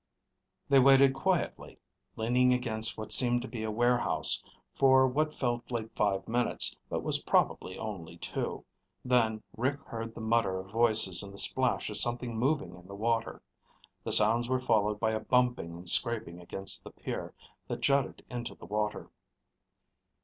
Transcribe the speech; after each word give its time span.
They 0.67 0.79
waited 0.79 1.13
quietly, 1.13 1.77
leaning 2.15 2.53
against 2.53 2.97
what 2.97 3.13
seemed 3.13 3.43
to 3.43 3.47
be 3.47 3.61
a 3.63 3.69
warehouse, 3.69 4.43
for 4.73 5.05
what 5.05 5.37
felt 5.37 5.69
like 5.69 5.95
five 5.95 6.27
minutes 6.27 6.75
but 6.89 7.03
was 7.03 7.21
probably 7.21 7.77
only 7.77 8.17
two. 8.17 8.65
Then 9.05 9.43
Rick 9.55 9.79
heard 9.81 10.15
the 10.15 10.19
mutter 10.21 10.57
of 10.59 10.71
voices 10.71 11.21
and 11.21 11.31
the 11.31 11.37
splash 11.37 11.91
of 11.91 11.97
something 11.97 12.35
moving 12.35 12.73
in 12.73 12.87
the 12.87 12.95
water. 12.95 13.43
The 14.03 14.11
sounds 14.11 14.49
were 14.49 14.59
followed 14.59 14.99
by 14.99 15.11
a 15.11 15.19
bumping 15.19 15.73
and 15.75 15.87
scraping 15.87 16.41
against 16.41 16.83
the 16.83 16.89
pier 16.89 17.35
that 17.67 17.81
jutted 17.81 18.25
into 18.27 18.55
the 18.55 18.65
water. 18.65 19.11